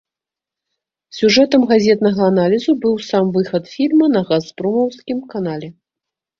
[1.17, 5.75] Сюжэтам газетнага аналізу быў сам выхад фільма на газпромаўскім канале.